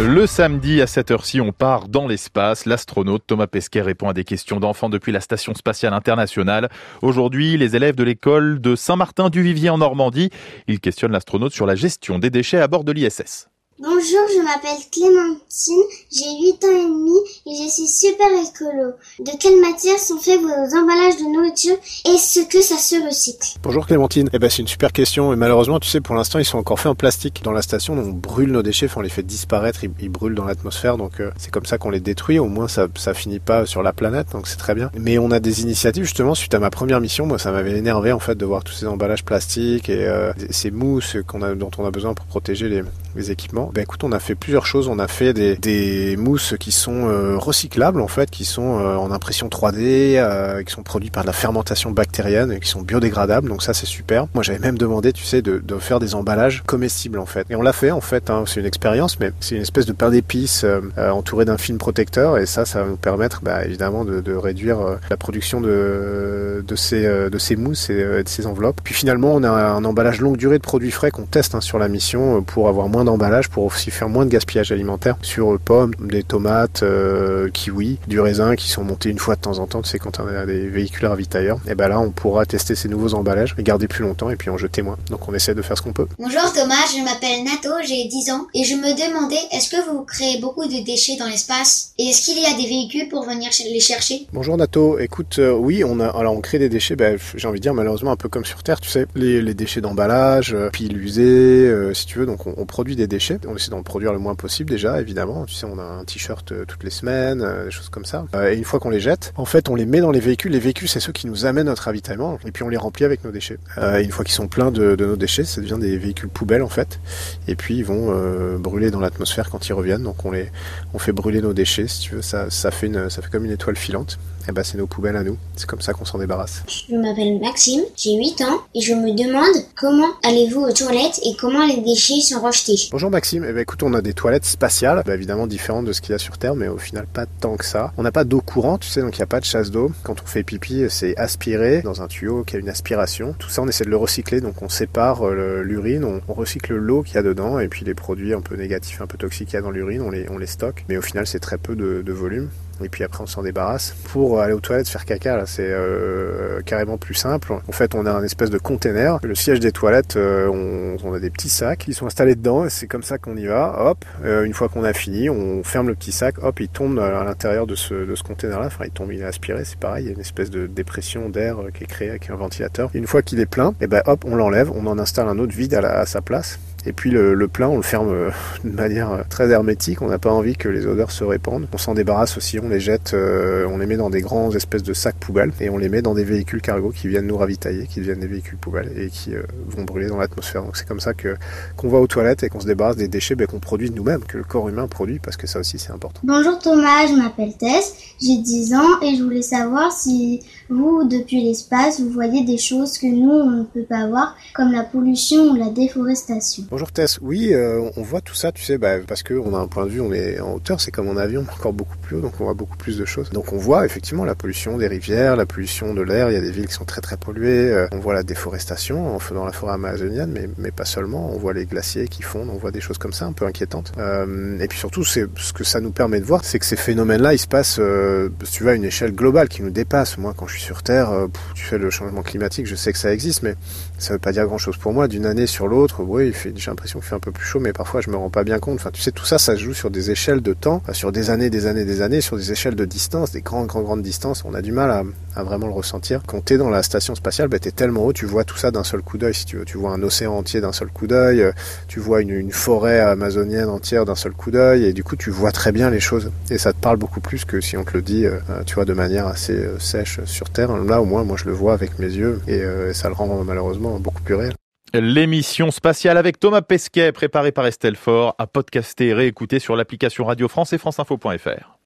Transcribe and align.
Le 0.00 0.26
samedi 0.26 0.82
à 0.82 0.88
cette 0.88 1.12
heure-ci, 1.12 1.40
on 1.40 1.52
part 1.52 1.88
dans 1.88 2.08
l'espace. 2.08 2.66
L'astronaute 2.66 3.22
Thomas 3.26 3.46
Pesquet 3.46 3.80
répond 3.80 4.08
à 4.08 4.12
des 4.12 4.24
questions 4.24 4.58
d'enfants 4.58 4.88
depuis 4.88 5.12
la 5.12 5.20
Station 5.20 5.54
spatiale 5.54 5.94
internationale. 5.94 6.68
Aujourd'hui, 7.00 7.56
les 7.56 7.76
élèves 7.76 7.94
de 7.94 8.02
l'école 8.02 8.60
de 8.60 8.74
Saint-Martin-du-Vivier 8.74 9.70
en 9.70 9.78
Normandie, 9.78 10.30
ils 10.66 10.80
questionnent 10.80 11.12
l'astronaute 11.12 11.52
sur 11.52 11.64
la 11.64 11.76
gestion 11.76 12.18
des 12.18 12.30
déchets 12.30 12.60
à 12.60 12.66
bord 12.66 12.82
de 12.82 12.90
l'ISS. 12.90 13.48
Bonjour, 13.78 14.00
je 14.00 14.42
m'appelle 14.42 14.82
Clémentine, 14.90 15.82
j'ai 16.10 16.24
8 16.24 16.64
ans 16.64 16.70
et 16.70 16.88
demi 16.88 17.18
et 17.44 17.62
je 17.62 17.70
suis 17.70 17.86
super 17.86 18.26
écolo. 18.28 18.94
De 19.18 19.38
quelle 19.38 19.60
matière 19.60 19.98
sont 19.98 20.16
faits 20.16 20.40
vos 20.40 20.48
emballages 20.48 21.18
de 21.18 21.30
nourriture 21.30 21.76
et 22.06 22.16
ce 22.16 22.40
que 22.48 22.62
ça 22.62 22.78
se 22.78 22.94
recycle 23.06 23.58
Bonjour 23.62 23.86
Clémentine, 23.86 24.30
eh 24.32 24.38
ben, 24.38 24.48
c'est 24.48 24.62
une 24.62 24.66
super 24.66 24.92
question 24.94 25.30
et 25.34 25.36
malheureusement 25.36 25.78
tu 25.78 25.90
sais 25.90 26.00
pour 26.00 26.14
l'instant 26.14 26.38
ils 26.38 26.46
sont 26.46 26.56
encore 26.56 26.80
faits 26.80 26.92
en 26.92 26.94
plastique. 26.94 27.42
Dans 27.44 27.52
la 27.52 27.60
station 27.60 27.92
on 27.92 28.12
brûle 28.12 28.50
nos 28.50 28.62
déchets, 28.62 28.88
on 28.96 29.02
les 29.02 29.10
fait 29.10 29.22
disparaître, 29.22 29.84
ils, 29.84 30.08
brûlent 30.08 30.34
dans 30.34 30.46
l'atmosphère 30.46 30.96
donc 30.96 31.20
euh, 31.20 31.30
c'est 31.36 31.50
comme 31.50 31.66
ça 31.66 31.76
qu'on 31.76 31.90
les 31.90 32.00
détruit, 32.00 32.38
au 32.38 32.46
moins 32.46 32.68
ça, 32.68 32.86
ça 32.96 33.12
finit 33.12 33.40
pas 33.40 33.66
sur 33.66 33.82
la 33.82 33.92
planète 33.92 34.28
donc 34.32 34.46
c'est 34.48 34.56
très 34.56 34.74
bien. 34.74 34.90
Mais 34.98 35.18
on 35.18 35.30
a 35.30 35.38
des 35.38 35.60
initiatives 35.60 36.04
justement 36.04 36.34
suite 36.34 36.54
à 36.54 36.60
ma 36.60 36.70
première 36.70 37.02
mission, 37.02 37.26
moi 37.26 37.38
ça 37.38 37.52
m'avait 37.52 37.76
énervé 37.76 38.12
en 38.12 38.20
fait 38.20 38.36
de 38.36 38.46
voir 38.46 38.64
tous 38.64 38.72
ces 38.72 38.86
emballages 38.86 39.22
plastiques 39.22 39.90
et 39.90 40.06
euh, 40.06 40.32
ces 40.48 40.70
mousses 40.70 41.18
qu'on 41.26 41.42
a, 41.42 41.54
dont 41.54 41.70
on 41.76 41.84
a 41.84 41.90
besoin 41.90 42.14
pour 42.14 42.24
protéger 42.24 42.70
les, 42.70 42.82
les 43.16 43.30
équipements 43.30 43.46
ben 43.72 43.82
écoute, 43.82 44.04
on 44.04 44.12
a 44.12 44.18
fait 44.18 44.34
plusieurs 44.34 44.66
choses. 44.66 44.88
On 44.88 44.98
a 44.98 45.08
fait 45.08 45.32
des, 45.32 45.56
des 45.56 46.16
mousses 46.16 46.54
qui 46.58 46.72
sont 46.72 47.08
euh, 47.08 47.36
recyclables 47.36 48.00
en 48.00 48.08
fait, 48.08 48.30
qui 48.30 48.44
sont 48.44 48.78
euh, 48.78 48.96
en 48.96 49.10
impression 49.10 49.48
3D, 49.48 50.16
euh, 50.16 50.62
qui 50.62 50.72
sont 50.72 50.82
produits 50.82 51.10
par 51.10 51.22
de 51.22 51.26
la 51.26 51.32
fermentation 51.32 51.90
bactérienne 51.90 52.52
et 52.52 52.60
qui 52.60 52.68
sont 52.68 52.82
biodégradables. 52.82 53.48
Donc 53.48 53.62
ça 53.62 53.74
c'est 53.74 53.86
super. 53.86 54.26
Moi 54.34 54.42
j'avais 54.42 54.58
même 54.58 54.78
demandé, 54.78 55.12
tu 55.12 55.24
sais, 55.24 55.42
de, 55.42 55.58
de, 55.58 55.76
faire 55.78 56.00
des 56.00 56.14
emballages 56.14 56.62
comestibles 56.66 57.18
en 57.18 57.26
fait. 57.26 57.46
Et 57.50 57.56
on 57.56 57.62
l'a 57.62 57.72
fait 57.72 57.90
en 57.90 58.00
fait. 58.00 58.30
Hein. 58.30 58.44
C'est 58.46 58.60
une 58.60 58.66
expérience, 58.66 59.18
mais 59.20 59.32
c'est 59.40 59.56
une 59.56 59.62
espèce 59.62 59.86
de 59.86 59.92
pain 59.92 60.10
d'épices 60.10 60.64
entouré 60.96 61.44
d'un 61.44 61.58
film 61.58 61.78
protecteur 61.78 62.38
et 62.38 62.46
ça, 62.46 62.64
ça 62.64 62.82
va 62.82 62.88
nous 62.88 62.96
permettre 62.96 63.42
bah, 63.42 63.64
évidemment 63.64 64.04
de, 64.04 64.20
de, 64.20 64.34
réduire 64.34 64.78
la 65.10 65.16
production 65.16 65.60
de, 65.60 66.64
de 66.66 66.76
ces 66.76 67.02
de 67.02 67.38
ces 67.38 67.56
mousses 67.56 67.90
et 67.90 68.22
de 68.22 68.28
ces 68.28 68.46
enveloppes. 68.46 68.80
Puis 68.82 68.94
finalement, 68.94 69.32
on 69.34 69.42
a 69.42 69.50
un 69.50 69.84
emballage 69.84 70.20
longue 70.20 70.36
durée 70.36 70.58
de 70.58 70.62
produits 70.62 70.90
frais 70.90 71.10
qu'on 71.10 71.24
teste 71.24 71.54
hein, 71.54 71.60
sur 71.60 71.78
la 71.78 71.88
mission 71.88 72.42
pour 72.42 72.68
avoir 72.68 72.88
moins 72.88 73.04
d'emballage 73.06 73.48
pour 73.48 73.64
aussi 73.64 73.90
faire 73.90 74.10
moins 74.10 74.26
de 74.26 74.30
gaspillage 74.30 74.70
alimentaire 74.70 75.16
sur 75.22 75.58
pommes, 75.58 75.94
des 76.00 76.22
tomates, 76.22 76.82
euh, 76.82 77.48
kiwis, 77.50 77.98
du 78.06 78.20
raisin 78.20 78.54
qui 78.56 78.68
sont 78.68 78.84
montés 78.84 79.08
une 79.08 79.18
fois 79.18 79.36
de 79.36 79.40
temps 79.40 79.58
en 79.58 79.66
temps, 79.66 79.80
tu 79.80 79.88
sais, 79.88 79.98
quand 79.98 80.20
on 80.20 80.26
a 80.26 80.44
des 80.44 80.68
véhicules 80.68 81.06
ravitailleurs. 81.06 81.58
Et 81.68 81.74
ben 81.74 81.88
là, 81.88 82.00
on 82.00 82.10
pourra 82.10 82.44
tester 82.44 82.74
ces 82.74 82.88
nouveaux 82.88 83.14
emballages, 83.14 83.54
les 83.56 83.62
garder 83.62 83.88
plus 83.88 84.02
longtemps 84.02 84.28
et 84.28 84.36
puis 84.36 84.50
en 84.50 84.58
jeter 84.58 84.82
moins. 84.82 84.98
Donc 85.10 85.28
on 85.28 85.34
essaie 85.34 85.54
de 85.54 85.62
faire 85.62 85.78
ce 85.78 85.82
qu'on 85.82 85.92
peut. 85.92 86.06
Bonjour 86.18 86.52
Thomas, 86.52 86.74
je 86.94 87.02
m'appelle 87.02 87.44
Nato, 87.44 87.70
j'ai 87.86 88.04
10 88.04 88.30
ans 88.30 88.46
et 88.54 88.64
je 88.64 88.74
me 88.74 88.92
demandais, 88.92 89.38
est-ce 89.52 89.70
que 89.70 89.90
vous 89.90 90.02
créez 90.02 90.40
beaucoup 90.40 90.66
de 90.66 90.84
déchets 90.84 91.16
dans 91.16 91.26
l'espace 91.26 91.92
et 91.98 92.08
est-ce 92.08 92.24
qu'il 92.26 92.42
y 92.42 92.46
a 92.46 92.54
des 92.56 92.68
véhicules 92.68 93.08
pour 93.08 93.24
venir 93.24 93.50
les 93.72 93.80
chercher? 93.80 94.26
Bonjour 94.32 94.56
Nato, 94.56 94.98
écoute, 94.98 95.36
euh, 95.38 95.52
oui, 95.52 95.84
on 95.84 96.00
a, 96.00 96.08
alors 96.08 96.36
on 96.36 96.40
crée 96.40 96.58
des 96.58 96.68
déchets, 96.68 96.96
ben, 96.96 97.18
j'ai 97.34 97.48
envie 97.48 97.60
de 97.60 97.62
dire 97.62 97.74
malheureusement 97.74 98.10
un 98.10 98.16
peu 98.16 98.28
comme 98.28 98.44
sur 98.44 98.62
Terre, 98.62 98.80
tu 98.80 98.90
sais, 98.90 99.06
les, 99.14 99.40
les 99.40 99.54
déchets 99.54 99.80
d'emballage, 99.80 100.54
euh, 100.54 100.70
piles 100.70 100.96
usées, 100.96 101.72
si 101.94 102.06
tu 102.06 102.18
veux, 102.18 102.26
donc 102.26 102.46
on, 102.46 102.54
on 102.56 102.66
produit 102.66 102.95
des 102.96 103.06
déchets 103.06 103.38
on 103.46 103.56
essaie 103.56 103.70
d'en 103.70 103.82
produire 103.82 104.12
le 104.12 104.18
moins 104.18 104.34
possible 104.34 104.70
déjà, 104.70 105.00
évidemment. 105.00 105.44
Tu 105.46 105.54
sais, 105.54 105.66
on 105.66 105.78
a 105.78 105.82
un 105.82 106.04
t-shirt 106.04 106.52
euh, 106.52 106.64
toutes 106.66 106.84
les 106.84 106.90
semaines, 106.90 107.42
euh, 107.42 107.66
des 107.66 107.70
choses 107.70 107.88
comme 107.88 108.04
ça. 108.04 108.26
Euh, 108.34 108.52
et 108.52 108.56
une 108.56 108.64
fois 108.64 108.80
qu'on 108.80 108.90
les 108.90 109.00
jette, 109.00 109.32
en 109.36 109.44
fait, 109.44 109.68
on 109.68 109.74
les 109.74 109.86
met 109.86 110.00
dans 110.00 110.10
les 110.10 110.20
véhicules. 110.20 110.52
Les 110.52 110.58
véhicules, 110.58 110.88
c'est 110.88 111.00
ceux 111.00 111.12
qui 111.12 111.26
nous 111.26 111.46
amènent 111.46 111.66
notre 111.66 111.84
ravitaillement. 111.84 112.38
Et 112.44 112.52
puis 112.52 112.62
on 112.62 112.68
les 112.68 112.76
remplit 112.76 113.04
avec 113.04 113.24
nos 113.24 113.30
déchets. 113.30 113.58
et 113.76 114.02
une 114.02 114.10
fois 114.10 114.24
qu'ils 114.24 114.34
sont 114.34 114.48
pleins 114.48 114.70
de, 114.70 114.96
nos 114.98 115.16
déchets, 115.16 115.44
ça 115.44 115.60
devient 115.60 115.78
des 115.80 115.96
véhicules 115.96 116.28
poubelles 116.28 116.62
en 116.62 116.68
fait. 116.68 117.00
Et 117.48 117.56
puis 117.56 117.76
ils 117.76 117.84
vont 117.84 118.58
brûler 118.58 118.90
dans 118.90 119.00
l'atmosphère 119.00 119.50
quand 119.50 119.68
ils 119.68 119.72
reviennent. 119.72 120.02
Donc 120.02 120.24
on 120.24 120.30
les, 120.30 120.50
on 120.94 120.98
fait 120.98 121.12
brûler 121.12 121.40
nos 121.40 121.52
déchets, 121.52 121.88
si 121.88 122.00
tu 122.00 122.14
veux. 122.16 122.22
Ça, 122.22 122.50
ça 122.50 122.70
fait 122.70 122.86
une, 122.86 123.10
ça 123.10 123.22
fait 123.22 123.30
comme 123.30 123.44
une 123.44 123.52
étoile 123.52 123.76
filante 123.76 124.18
eh 124.48 124.52
ben, 124.52 124.62
c'est 124.62 124.78
nos 124.78 124.86
poubelles 124.86 125.16
à 125.16 125.24
nous. 125.24 125.36
C'est 125.56 125.66
comme 125.66 125.80
ça 125.80 125.92
qu'on 125.92 126.04
s'en 126.04 126.18
débarrasse. 126.18 126.62
Je 126.68 126.94
m'appelle 126.94 127.40
Maxime, 127.40 127.82
j'ai 127.96 128.14
8 128.14 128.42
ans 128.42 128.60
et 128.74 128.80
je 128.80 128.94
me 128.94 129.12
demande 129.12 129.64
comment 129.74 130.08
allez-vous 130.22 130.60
aux 130.60 130.72
toilettes 130.72 131.20
et 131.24 131.34
comment 131.36 131.66
les 131.66 131.78
déchets 131.78 132.20
sont 132.20 132.40
rejetés. 132.40 132.75
Bonjour 132.92 133.10
Maxime, 133.10 133.44
eh 133.48 133.52
ben, 133.52 133.60
écoute, 133.60 133.82
on 133.82 133.94
a 133.94 134.02
des 134.02 134.12
toilettes 134.12 134.44
spatiales, 134.44 135.02
bah, 135.06 135.14
évidemment 135.14 135.46
différentes 135.46 135.86
de 135.86 135.92
ce 135.92 136.00
qu'il 136.00 136.12
y 136.12 136.14
a 136.14 136.18
sur 136.18 136.36
Terre, 136.36 136.54
mais 136.54 136.68
au 136.68 136.76
final 136.76 137.06
pas 137.06 137.24
tant 137.24 137.56
que 137.56 137.64
ça. 137.64 137.92
On 137.96 138.02
n'a 138.02 138.12
pas 138.12 138.24
d'eau 138.24 138.40
courante, 138.40 138.80
tu 138.80 138.88
sais, 138.88 139.00
donc 139.00 139.16
il 139.16 139.20
n'y 139.20 139.24
a 139.24 139.28
pas 139.28 139.40
de 139.40 139.44
chasse 139.44 139.70
d'eau. 139.70 139.90
Quand 140.02 140.20
on 140.22 140.26
fait 140.26 140.42
pipi, 140.42 140.84
c'est 140.90 141.16
aspiré 141.16 141.80
dans 141.82 142.02
un 142.02 142.06
tuyau 142.06 142.44
qui 142.44 142.56
a 142.56 142.58
une 142.58 142.68
aspiration. 142.68 143.34
Tout 143.38 143.48
ça, 143.48 143.62
on 143.62 143.68
essaie 143.68 143.84
de 143.84 143.90
le 143.90 143.96
recycler, 143.96 144.40
donc 144.40 144.60
on 144.62 144.68
sépare 144.68 145.26
euh, 145.26 145.62
l'urine, 145.62 146.04
on, 146.04 146.32
recycle 146.32 146.74
l'eau 146.74 147.02
qu'il 147.02 147.14
y 147.14 147.18
a 147.18 147.22
dedans 147.22 147.58
et 147.58 147.68
puis 147.68 147.86
les 147.86 147.94
produits 147.94 148.34
un 148.34 148.42
peu 148.42 148.56
négatifs, 148.56 149.00
un 149.00 149.06
peu 149.06 149.16
toxiques 149.16 149.48
qu'il 149.48 149.56
y 149.56 149.58
a 149.58 149.62
dans 149.62 149.70
l'urine, 149.70 150.02
on 150.02 150.10
les, 150.10 150.28
on 150.28 150.36
les 150.36 150.46
stocke. 150.46 150.84
Mais 150.88 150.98
au 150.98 151.02
final, 151.02 151.26
c'est 151.26 151.40
très 151.40 151.56
peu 151.56 151.76
de, 151.76 152.02
de 152.02 152.12
volume 152.12 152.50
et 152.82 152.88
puis 152.88 153.04
après 153.04 153.22
on 153.22 153.26
s'en 153.26 153.42
débarrasse. 153.42 153.94
Pour 154.04 154.40
aller 154.40 154.52
aux 154.52 154.60
toilettes 154.60 154.88
faire 154.88 155.04
caca, 155.04 155.36
là, 155.36 155.46
c'est 155.46 155.68
euh, 155.68 156.60
carrément 156.62 156.98
plus 156.98 157.14
simple. 157.14 157.52
En 157.52 157.72
fait, 157.72 157.94
on 157.94 158.06
a 158.06 158.12
un 158.12 158.22
espèce 158.22 158.50
de 158.50 158.58
container. 158.58 159.18
Le 159.22 159.34
siège 159.34 159.60
des 159.60 159.72
toilettes, 159.72 160.16
euh, 160.16 160.48
on, 160.48 160.96
on, 161.02 161.14
a 161.14 161.20
des 161.20 161.30
petits 161.30 161.48
sacs 161.48 161.80
qui 161.80 161.94
sont 161.94 162.06
installés 162.06 162.34
dedans 162.34 162.64
c'est 162.68 162.86
comme 162.86 163.02
ça 163.02 163.18
qu'on 163.18 163.36
y 163.36 163.46
va. 163.46 163.74
Hop, 163.78 164.04
euh, 164.24 164.44
une 164.44 164.54
fois 164.54 164.68
qu'on 164.68 164.84
a 164.84 164.92
fini, 164.92 165.28
on 165.30 165.62
ferme 165.62 165.88
le 165.88 165.94
petit 165.94 166.12
sac. 166.12 166.42
Hop, 166.42 166.60
il 166.60 166.68
tombe 166.68 166.98
à 166.98 167.24
l'intérieur 167.24 167.66
de 167.66 167.74
ce, 167.74 167.94
de 167.94 168.14
ce 168.14 168.22
container-là. 168.22 168.66
Enfin, 168.66 168.84
il 168.84 168.90
tombe, 168.90 169.12
il 169.12 169.20
est 169.20 169.24
aspiré, 169.24 169.64
c'est 169.64 169.78
pareil. 169.78 170.04
Il 170.04 170.06
y 170.06 170.10
a 170.10 170.14
une 170.14 170.20
espèce 170.20 170.50
de 170.50 170.66
dépression 170.66 171.28
d'air 171.28 171.58
qui 171.74 171.84
est 171.84 171.86
créée 171.86 172.10
avec 172.10 172.30
un 172.30 172.36
ventilateur. 172.36 172.90
une 172.94 173.06
fois 173.06 173.22
qu'il 173.22 173.40
est 173.40 173.46
plein, 173.46 173.70
et 173.72 173.84
eh 173.84 173.86
ben 173.86 174.02
hop, 174.06 174.24
on 174.26 174.36
l'enlève, 174.36 174.70
on 174.72 174.86
en 174.86 174.98
installe 174.98 175.28
un 175.28 175.38
autre 175.38 175.54
vide 175.54 175.74
à 175.74 176.06
sa 176.06 176.20
place. 176.20 176.58
Et 176.86 176.92
puis 176.92 177.10
le, 177.10 177.34
le, 177.34 177.48
plein, 177.48 177.68
on 177.68 177.76
le 177.76 177.82
ferme 177.82 178.10
euh, 178.10 178.30
de 178.64 178.70
manière 178.70 179.10
euh, 179.10 179.22
très 179.28 179.50
hermétique. 179.50 180.02
On 180.02 180.08
n'a 180.08 180.18
pas 180.18 180.32
envie 180.32 180.56
que 180.56 180.68
les 180.68 180.86
odeurs 180.86 181.10
se 181.10 181.24
répandent. 181.24 181.66
On 181.72 181.78
s'en 181.78 181.94
débarrasse 181.94 182.36
aussi. 182.36 182.60
On 182.60 182.68
les 182.68 182.78
jette, 182.78 183.12
euh, 183.12 183.66
on 183.68 183.78
les 183.78 183.86
met 183.86 183.96
dans 183.96 184.08
des 184.08 184.20
grands 184.20 184.52
espèces 184.52 184.84
de 184.84 184.94
sacs 184.94 185.16
poubelles 185.16 185.52
et 185.60 185.68
on 185.68 185.78
les 185.78 185.88
met 185.88 186.00
dans 186.00 186.14
des 186.14 186.24
véhicules 186.24 186.62
cargo 186.62 186.90
qui 186.90 187.08
viennent 187.08 187.26
nous 187.26 187.36
ravitailler, 187.36 187.88
qui 187.88 187.98
deviennent 188.00 188.20
des 188.20 188.28
véhicules 188.28 188.56
poubelles 188.56 188.92
et 188.96 189.08
qui 189.08 189.32
vont 189.68 189.82
brûler 189.82 190.06
dans 190.06 190.18
l'atmosphère. 190.18 190.62
Donc 190.62 190.76
c'est 190.76 190.86
comme 190.86 191.00
ça 191.00 191.12
que 191.12 191.36
qu'on 191.76 191.88
va 191.88 191.98
aux 191.98 192.06
toilettes 192.06 192.44
et 192.44 192.48
qu'on 192.48 192.60
se 192.60 192.66
débarrasse 192.66 192.96
des 192.96 193.08
déchets 193.08 193.34
ben, 193.34 193.46
qu'on 193.46 193.58
produit 193.58 193.90
nous-mêmes, 193.90 194.22
que 194.22 194.38
le 194.38 194.44
corps 194.44 194.68
humain 194.68 194.86
produit, 194.86 195.18
parce 195.18 195.36
que 195.36 195.46
ça 195.46 195.58
aussi 195.58 195.78
c'est 195.78 195.90
important. 195.90 196.20
Bonjour 196.22 196.58
Thomas, 196.58 197.06
je 197.08 197.14
m'appelle 197.14 197.56
Tess, 197.56 197.94
j'ai 198.20 198.38
10 198.38 198.74
ans 198.74 199.00
et 199.02 199.16
je 199.16 199.22
voulais 199.22 199.42
savoir 199.42 199.90
si 199.90 200.42
vous, 200.68 201.08
depuis 201.08 201.42
l'espace, 201.42 202.00
vous 202.00 202.10
voyez 202.10 202.44
des 202.44 202.58
choses 202.58 202.98
que 202.98 203.06
nous 203.06 203.30
on 203.30 203.50
ne 203.50 203.64
peut 203.64 203.84
pas 203.84 204.06
voir, 204.08 204.36
comme 204.54 204.72
la 204.72 204.82
pollution 204.82 205.50
ou 205.50 205.56
la 205.56 205.70
déforestation. 205.70 206.64
Bonjour 206.70 206.90
Tess, 206.90 207.18
oui, 207.22 207.52
euh, 207.52 207.88
on 207.96 208.02
voit 208.02 208.20
tout 208.20 208.34
ça, 208.34 208.52
tu 208.52 208.62
sais, 208.62 208.78
bah, 208.78 208.98
parce 209.06 209.22
qu'on 209.22 209.54
a 209.54 209.58
un 209.58 209.68
point 209.68 209.84
de 209.84 209.90
vue, 209.90 210.00
on 210.00 210.12
est 210.12 210.40
en 210.40 210.54
hauteur, 210.54 210.80
c'est 210.80 210.90
comme 210.90 211.08
en 211.08 211.16
avion, 211.16 211.44
encore 211.52 211.72
beaucoup 211.72 211.96
plus 211.98 212.16
haut, 212.16 212.20
donc 212.20 212.32
on 212.40 212.44
voit 212.44 212.54
beaucoup 212.54 212.76
plus 212.76 212.98
de 212.98 213.04
choses. 213.04 213.30
Donc 213.30 213.52
on 213.52 213.58
voit 213.58 213.84
effectivement 213.86 214.24
la 214.24 214.34
pollution 214.34 214.76
des 214.78 214.88
rivières, 214.88 215.36
la 215.36 215.46
pollution 215.46 215.94
de 215.94 216.02
l'air, 216.02 216.30
il 216.30 216.34
y 216.34 216.38
a 216.38 216.40
des 216.40 216.50
villes 216.50 216.66
qui 216.66 216.74
sont 216.74 216.84
très 216.84 217.00
très 217.00 217.16
polluées, 217.16 217.70
euh, 217.70 217.86
on 217.92 217.98
voit 217.98 218.14
la 218.14 218.22
déforestation 218.22 219.14
en 219.14 219.18
faisant 219.18 219.44
la 219.44 219.52
forêt 219.52 219.74
amazonienne, 219.74 220.30
mais, 220.32 220.48
mais 220.58 220.70
pas 220.70 220.84
seulement, 220.84 221.30
on 221.32 221.38
voit 221.38 221.52
les 221.52 221.66
glaciers 221.66 222.08
qui 222.08 222.22
fondent, 222.22 222.50
on 222.50 222.58
voit 222.58 222.70
des 222.72 222.80
choses 222.80 222.98
comme 222.98 223.12
ça 223.12 223.26
un 223.26 223.32
peu 223.32 223.46
inquiétantes. 223.46 223.92
Euh, 223.98 224.58
et 224.58 224.68
puis 224.68 224.78
surtout, 224.78 225.04
c'est 225.04 225.26
ce 225.36 225.52
que 225.52 225.64
ça 225.64 225.80
nous 225.80 225.92
permet 225.92 226.20
de 226.20 226.24
voir, 226.24 226.44
c'est 226.44 226.58
que 226.58 226.66
ces 226.66 226.76
phénomènes-là, 226.76 227.34
ils 227.34 227.38
se 227.38 227.46
passent, 227.46 227.78
euh, 227.78 228.28
tu 228.50 228.62
vois, 228.62 228.72
à 228.72 228.74
une 228.74 228.84
échelle 228.84 229.12
globale 229.12 229.48
qui 229.48 229.62
nous 229.62 229.70
dépasse. 229.70 230.18
Moi, 230.18 230.34
quand 230.36 230.46
je 230.46 230.55
sur 230.60 230.82
Terre, 230.82 231.10
euh, 231.10 231.26
tu 231.54 231.64
fais 231.64 231.78
le 231.78 231.90
changement 231.90 232.22
climatique, 232.22 232.66
je 232.66 232.74
sais 232.74 232.92
que 232.92 232.98
ça 232.98 233.12
existe, 233.12 233.42
mais 233.42 233.54
ça 233.98 234.12
veut 234.12 234.18
pas 234.18 234.32
dire 234.32 234.46
grand-chose 234.46 234.76
pour 234.76 234.92
moi. 234.92 235.08
D'une 235.08 235.26
année 235.26 235.46
sur 235.46 235.68
l'autre, 235.68 236.02
oui, 236.02 236.32
j'ai 236.54 236.70
l'impression 236.70 236.98
qu'il 236.98 237.08
fait 237.08 237.14
un 237.14 237.20
peu 237.20 237.32
plus 237.32 237.44
chaud, 237.44 237.60
mais 237.60 237.72
parfois 237.72 238.00
je 238.00 238.10
me 238.10 238.16
rends 238.16 238.30
pas 238.30 238.44
bien 238.44 238.58
compte. 238.58 238.76
Enfin, 238.76 238.90
tu 238.92 239.00
sais, 239.00 239.12
tout 239.12 239.24
ça, 239.24 239.38
ça 239.38 239.54
se 239.56 239.60
joue 239.60 239.74
sur 239.74 239.90
des 239.90 240.10
échelles 240.10 240.40
de 240.40 240.52
temps, 240.52 240.82
sur 240.92 241.12
des 241.12 241.30
années, 241.30 241.50
des 241.50 241.66
années, 241.66 241.84
des 241.84 242.02
années, 242.02 242.20
sur 242.20 242.36
des 242.36 242.52
échelles 242.52 242.74
de 242.74 242.84
distance, 242.84 243.32
des 243.32 243.42
grandes, 243.42 243.66
grandes, 243.66 243.84
grandes 243.84 244.02
distances. 244.02 244.44
On 244.44 244.54
a 244.54 244.62
du 244.62 244.72
mal 244.72 244.90
à, 245.34 245.42
vraiment 245.42 245.66
le 245.66 245.72
ressentir. 245.72 246.22
Quand 246.26 246.44
t'es 246.44 246.58
dans 246.58 246.70
la 246.70 246.82
station 246.82 247.14
spatiale, 247.14 247.48
bah, 247.48 247.58
t'es 247.58 247.70
tellement 247.70 248.06
haut, 248.06 248.12
tu 248.12 248.26
vois 248.26 248.44
tout 248.44 248.56
ça 248.56 248.70
d'un 248.70 248.84
seul 248.84 249.02
coup 249.02 249.18
d'œil, 249.18 249.34
si 249.34 249.44
tu 249.44 249.56
veux. 249.56 249.64
Tu 249.64 249.78
vois 249.78 249.92
un 249.92 250.02
océan 250.02 250.36
entier 250.36 250.60
d'un 250.60 250.72
seul 250.72 250.88
coup 250.88 251.06
d'œil, 251.06 251.42
euh, 251.42 251.52
tu 251.88 252.00
vois 252.00 252.22
une, 252.22 252.30
une 252.30 252.52
forêt 252.52 253.00
amazonienne 253.00 253.68
entière 253.68 254.04
d'un 254.04 254.14
seul 254.14 254.32
coup 254.32 254.50
d'œil, 254.50 254.84
et 254.84 254.92
du 254.92 255.04
coup, 255.04 255.16
tu 255.16 255.30
vois 255.30 255.52
très 255.52 255.72
bien 255.72 255.90
les 255.90 256.00
choses. 256.00 256.30
Et 256.50 256.58
ça 256.58 256.72
te 256.72 256.80
parle 256.80 256.96
beaucoup 256.96 257.20
plus 257.20 257.44
que 257.44 257.60
si 257.60 257.76
on 257.76 257.84
te 257.84 257.94
le 257.94 258.02
dit, 258.02 258.26
euh, 258.26 258.38
tu 258.64 258.74
vois, 258.74 258.84
de 258.84 258.94
manière 258.94 259.26
assez 259.26 259.66
sèche 259.78 260.20
sur 260.24 260.45
Terre. 260.50 260.76
Là, 260.76 261.00
au 261.00 261.04
moins, 261.04 261.24
moi, 261.24 261.36
je 261.36 261.44
le 261.44 261.52
vois 261.52 261.72
avec 261.72 261.98
mes 261.98 262.06
yeux, 262.06 262.40
et 262.46 262.62
ça 262.92 263.08
le 263.08 263.14
rend 263.14 263.44
malheureusement 263.44 263.98
beaucoup 263.98 264.22
plus 264.22 264.34
réel. 264.34 264.52
L'émission 264.94 265.70
spatiale 265.70 266.16
avec 266.16 266.38
Thomas 266.38 266.62
Pesquet, 266.62 267.12
préparée 267.12 267.52
par 267.52 267.66
Estelle 267.66 267.96
Fort, 267.96 268.34
à 268.38 268.46
podcaster 268.46 269.08
et 269.08 269.14
réécouter 269.14 269.58
sur 269.58 269.76
l'application 269.76 270.24
Radio 270.24 270.48
France 270.48 270.72
et 270.72 270.78
franceinfo.fr. 270.78 271.72